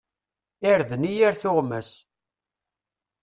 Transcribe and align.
Irden 0.69 1.03
i 1.09 1.11
yir 1.17 1.33
tuɣmas. 1.41 1.89